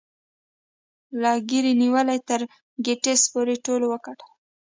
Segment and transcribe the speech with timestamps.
[1.21, 2.41] له ګيري نیولې تر
[2.85, 4.29] ګیټس پورې ټولو وګټل